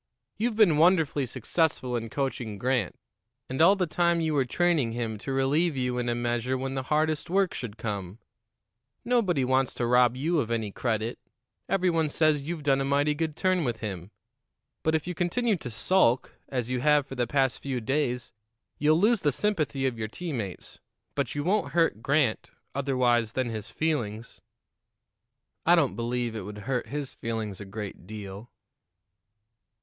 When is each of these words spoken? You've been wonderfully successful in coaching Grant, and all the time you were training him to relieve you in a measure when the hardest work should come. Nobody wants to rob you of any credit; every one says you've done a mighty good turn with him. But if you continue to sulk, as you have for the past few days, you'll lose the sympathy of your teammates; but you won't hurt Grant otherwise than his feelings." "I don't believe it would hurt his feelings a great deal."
You've 0.39 0.55
been 0.55 0.79
wonderfully 0.79 1.27
successful 1.27 1.95
in 1.95 2.09
coaching 2.09 2.57
Grant, 2.57 2.95
and 3.47 3.61
all 3.61 3.75
the 3.75 3.85
time 3.85 4.19
you 4.19 4.33
were 4.33 4.45
training 4.45 4.93
him 4.93 5.19
to 5.19 5.31
relieve 5.31 5.77
you 5.77 5.99
in 5.99 6.09
a 6.09 6.15
measure 6.15 6.57
when 6.57 6.73
the 6.73 6.81
hardest 6.89 7.29
work 7.29 7.53
should 7.53 7.77
come. 7.77 8.17
Nobody 9.05 9.45
wants 9.45 9.75
to 9.75 9.85
rob 9.85 10.17
you 10.17 10.39
of 10.39 10.49
any 10.49 10.71
credit; 10.71 11.19
every 11.69 11.91
one 11.91 12.09
says 12.09 12.47
you've 12.47 12.63
done 12.63 12.81
a 12.81 12.83
mighty 12.83 13.13
good 13.13 13.35
turn 13.35 13.63
with 13.63 13.81
him. 13.81 14.09
But 14.81 14.95
if 14.95 15.05
you 15.05 15.13
continue 15.13 15.55
to 15.57 15.69
sulk, 15.69 16.33
as 16.49 16.67
you 16.67 16.79
have 16.81 17.05
for 17.05 17.13
the 17.13 17.27
past 17.27 17.61
few 17.61 17.79
days, 17.79 18.33
you'll 18.79 18.99
lose 18.99 19.21
the 19.21 19.31
sympathy 19.31 19.85
of 19.85 19.99
your 19.99 20.07
teammates; 20.07 20.79
but 21.13 21.35
you 21.35 21.43
won't 21.43 21.73
hurt 21.73 22.01
Grant 22.01 22.49
otherwise 22.73 23.33
than 23.33 23.49
his 23.51 23.69
feelings." 23.69 24.41
"I 25.63 25.75
don't 25.75 25.95
believe 25.95 26.35
it 26.35 26.41
would 26.41 26.57
hurt 26.65 26.87
his 26.87 27.13
feelings 27.13 27.61
a 27.61 27.65
great 27.65 28.07
deal." 28.07 28.49